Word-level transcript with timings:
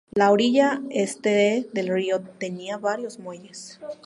La 0.15 0.31
orilla 0.31 0.81
este 0.89 1.69
del 1.73 1.87
río 1.89 2.21
tenía 2.39 2.79
varios 2.79 3.19
muelles. 3.19 3.79